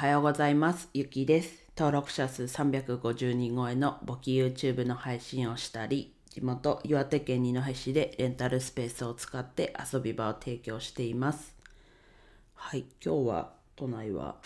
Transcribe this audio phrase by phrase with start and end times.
[0.00, 0.88] はようございます。
[0.94, 1.66] ゆきです。
[1.76, 11.54] 登録者数350人超えの簿記 YouTube の配信をしたり、地元岩手県二戸市でレンタルスペースを使って遊び場を提供しています。
[12.54, 14.36] はい、今日は都内は、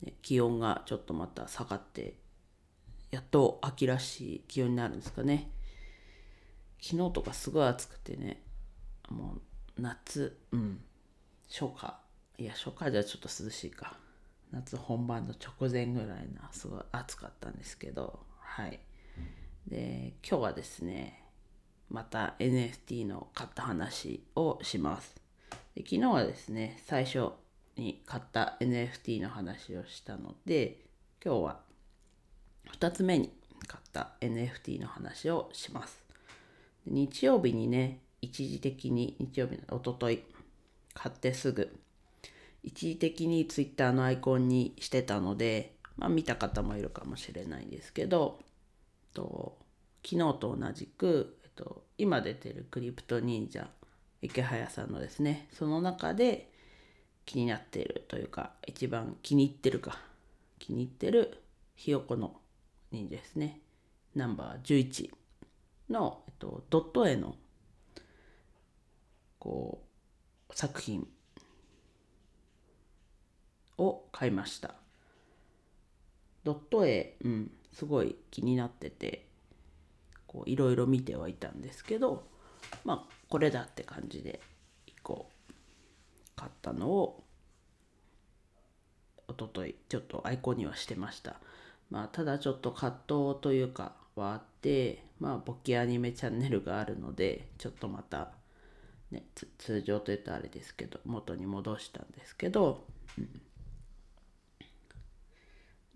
[0.00, 2.14] ね、気温がちょっとまた下がって、
[3.10, 5.50] やっと秋らしい気温になるんですかね。
[6.80, 8.40] 昨日とかすごい暑くてね、
[9.10, 9.34] も
[9.76, 10.80] う夏、うん、
[11.46, 11.94] 初夏、
[12.38, 13.98] いや初夏じゃちょっと涼しいか。
[14.52, 18.80] 夏本番の直前ぐらいなすごい暑かったんですけどはい。
[19.66, 21.22] で今日はですね
[21.90, 25.14] また NFT の買った話をします。
[25.74, 27.30] で昨日はですね最初
[27.76, 30.78] に買った NFT の話をしたので
[31.24, 31.60] 今日は
[32.78, 33.30] 2つ目に
[33.66, 36.02] 買った NFT の話をします。
[36.86, 40.22] 日曜日にね一時的に日曜日のおととい
[40.94, 41.76] 買ってすぐ
[42.66, 48.40] 一時的に Twitter のアイコンにしてたので、まあ、見た方もいるかもしれないんですけど
[49.14, 49.56] と
[50.04, 53.68] 昨日と同じく、えっと、今出てるクリプト忍者
[54.20, 56.50] 池早さんのですねその中で
[57.24, 59.98] 気になっているというか一番気に入ってるか
[60.58, 61.42] 気に入ってる
[61.76, 62.34] ひよこの
[62.90, 63.60] 忍者ですね。
[64.14, 65.10] ナンバー11
[65.90, 67.36] の、えっと、ドット絵の
[69.38, 69.82] こ
[70.48, 71.06] う作品
[73.78, 74.74] を買いました。
[76.44, 79.26] ドット絵うんすごい気になってて
[80.46, 82.26] いろいろ見てはいたんですけど
[82.84, 84.40] まあこれだって感じで
[84.86, 85.30] 1個
[86.34, 87.24] 買ったのを
[89.28, 91.36] おとといちょっとアイコンにはしてました。
[91.90, 98.30] まあただちょっと葛藤というかはあってまあ簿記アニメチャンネルがあるのでちょっとまた
[99.10, 99.24] ね
[99.58, 102.84] 通常というとあれですけど元に戻したんですけど、
[103.18, 103.40] うん。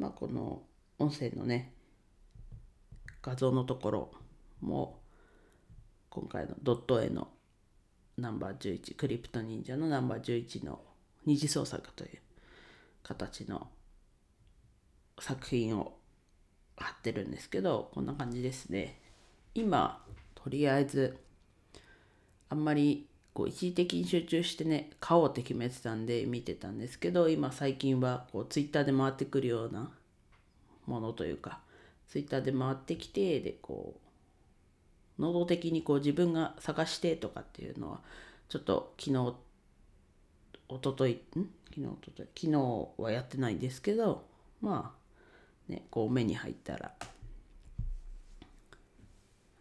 [0.01, 0.63] まあ、この
[0.99, 1.75] 音声のね
[3.23, 4.11] 画像のところ
[4.63, 4.99] も
[6.09, 7.29] 今回のドット絵の
[8.17, 10.81] ナンバー11クリプト忍者のナンバー11の
[11.27, 12.19] 二次創作という
[13.03, 13.69] 形の
[15.21, 15.93] 作品を
[16.79, 18.99] 貼ってるんですけどこんな感じですね。
[19.55, 20.03] 今
[20.35, 21.19] とりあえず
[22.49, 29.91] あんまりこう一時的に集中してね買おうって決めてたんで見てたんですけど今最近はこうツイッターで回ってくるような
[30.87, 31.61] ものというか
[32.09, 33.95] ツイッターで回ってきてでこ
[35.19, 38.01] う能動的にこう自分が探してとかっていうのは
[38.49, 39.35] ちょっと昨日
[40.69, 41.49] おとといん？
[41.69, 44.25] 昨日おととい昨日はやってないんですけど
[44.61, 44.95] ま
[45.69, 46.93] あねこう目に入ったら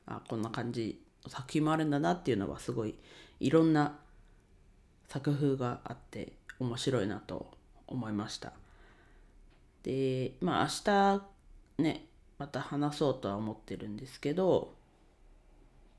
[0.08, 2.96] あこんな感じ作品もあるんだなっていうのはすごい
[3.40, 3.98] いろんな
[5.08, 7.52] 作風があって面白いなと
[7.86, 8.54] 思いました。
[9.84, 10.70] でまあ明
[11.78, 12.06] 日ね
[12.38, 14.74] また話そうとは思ってるんですけど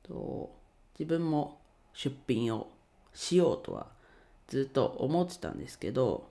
[0.03, 0.55] と
[0.99, 1.61] 自分も
[1.93, 2.69] 出品を
[3.15, 3.89] しようとは
[4.49, 6.29] ずっと思ってたんですけど、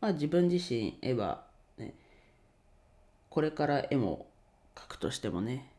[0.00, 1.44] まあ、自分自身絵は
[1.78, 1.94] ね
[3.30, 4.26] これから絵も
[4.74, 5.70] 描くとしてもね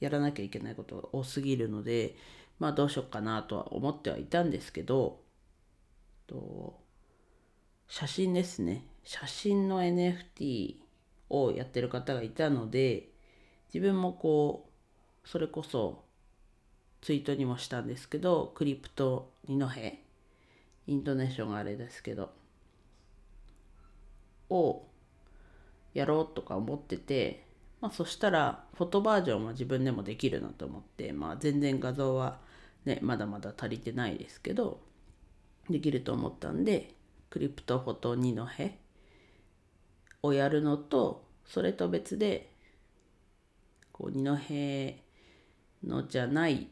[0.00, 2.16] やらなきゃいけないことが多すぎるので
[2.58, 5.20] まあどうしようかなとは思ってはいたんですけど
[6.26, 6.78] と
[7.88, 8.84] 写真ですね。
[9.04, 10.76] 写真の NFT
[11.30, 13.08] をやってる方がいたので
[13.72, 14.68] 自分もこ
[15.24, 16.04] うそれこそ
[17.00, 19.68] ツイートにもしたんですけどクリプト二戸
[20.86, 22.30] イントネーションがあれですけど
[24.50, 24.84] を
[25.94, 27.48] やろうとか思ってて
[27.80, 32.38] まあ、そしたらフォトバージョンは自分でもできるなと思って、まあ、全然画像は
[32.84, 34.80] ねまだまだ足りてないですけど
[35.70, 36.94] できると思ったんで
[37.30, 38.72] クリプトフォト2の辺
[40.22, 42.50] をやるのとそれと別で
[43.92, 44.24] こう二
[45.84, 46.68] 戸のじゃない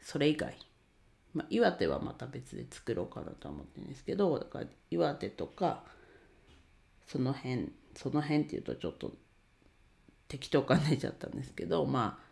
[0.00, 0.56] それ以外、
[1.34, 5.82] まあ、岩手はまた別で作ろうかなと思ってるんですけどだから岩手とか
[7.06, 9.12] その辺その辺っていうとちょっと
[10.28, 12.26] 適当感出ちゃったんですけどまあ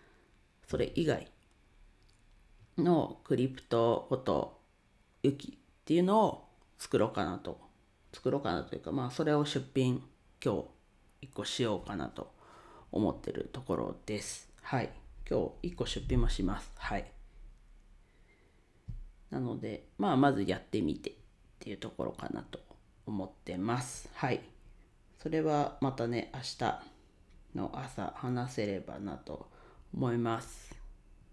[0.69, 1.29] それ以外
[2.79, 4.61] のクリプトフォト
[5.23, 6.44] ユキっていうのを
[6.79, 7.61] 作ろうかなと。
[8.13, 10.01] 作ろうかなというかまあそれを出品
[10.43, 10.55] 今
[11.23, 12.33] 日1個しようかなと
[12.93, 14.49] 思ってるところです。
[14.63, 14.91] はい。
[15.29, 16.71] 今日1個出品もします。
[16.77, 17.11] はい。
[19.31, 21.15] なのでまあまずやってみてっ
[21.59, 22.61] ていうところかなと
[23.07, 24.09] 思ってます。
[24.15, 24.41] はい。
[25.19, 26.83] それはまたね明日
[27.57, 29.49] の朝話せればなと
[29.93, 30.77] 思います。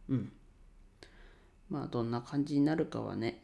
[0.10, 0.32] うん。
[1.70, 3.44] まあどんな感じになるかはね、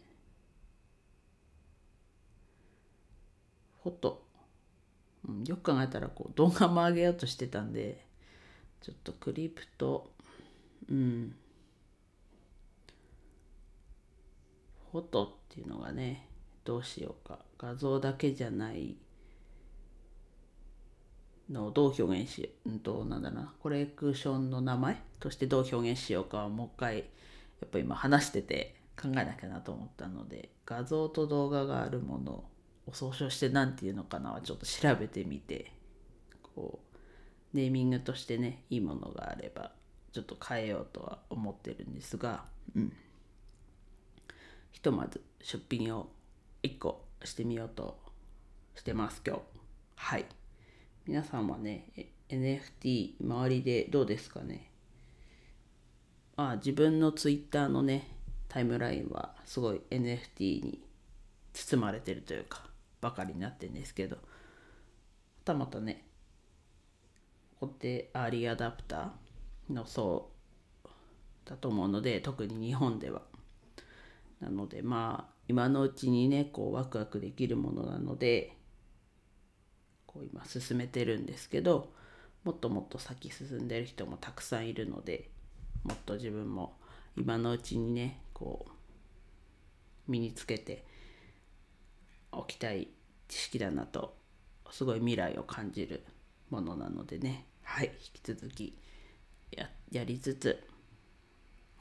[3.87, 4.23] フォト、
[5.27, 8.05] うん、よく考えたらこう動画も上げようとしてたんで
[8.81, 10.11] ちょっとクリプト
[10.89, 11.35] うん。
[14.91, 16.27] フォトっていうのがね
[16.63, 17.39] どうしようか。
[17.57, 18.95] 画像だけじゃない
[21.49, 22.69] のをどう表現し、う。
[22.69, 27.03] んと、なんだな、コレクションの名前としてどう表現しようかはもう一回、や
[27.65, 32.43] っぱ今話してて考えなきゃなと思ったので、画像と動画があるもの
[32.87, 35.71] を総称して何て言うのかなちょっと調べてみて、
[36.55, 36.79] こ
[37.53, 39.71] う、ネーミングとしてね、いいものがあれば、
[40.11, 42.45] ちょっと変えようとは思ってるんですが、
[42.75, 42.93] うん。
[44.71, 46.09] ひとまず出品を
[46.63, 47.99] 1個してみようと
[48.75, 49.41] してます今日。
[49.95, 50.25] はい。
[51.05, 51.89] 皆さんはね、
[52.29, 54.69] NFT 周りでどうですかね？
[56.35, 58.07] あ自分の Twitter のね、
[58.47, 60.81] タイムラインはすごい NFT に
[61.53, 62.63] 包まれてるというか、
[63.01, 64.21] ばかりになってんですけど、ま
[65.45, 66.05] たまたね、
[67.59, 70.29] ここってアーリーアダプターの層
[71.45, 73.21] だと思うので、特に日本では。
[74.39, 78.57] なのでまあ、今のうちにね、こうワクワクできるものなので、
[80.17, 81.91] こう今進めてるんですけど
[82.43, 85.29] もっともっと先進んでる人もたくさんいるので
[85.83, 86.77] もっと自分も
[87.15, 88.71] 今のうちにねこう
[90.07, 90.85] 身につけて
[92.39, 92.87] おきたい
[93.27, 94.15] 知識だなと
[94.71, 96.03] すごい未来を感じる
[96.49, 97.45] ものなのでね。
[97.63, 97.87] はい。
[97.87, 98.77] 引き続き
[99.51, 100.63] ややりつつ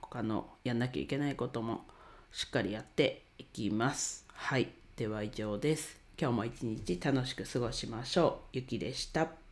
[0.01, 1.87] 他のやんなきゃいけないことも
[2.33, 4.25] しっかりやっていきます。
[4.29, 4.69] はい。
[4.97, 6.01] では以上です。
[6.19, 8.57] 今日も一日楽しく過ごしましょう。
[8.57, 9.46] ゆきでした。